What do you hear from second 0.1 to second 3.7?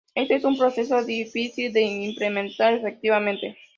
Este es un proceso difícil de implementar efectivamente.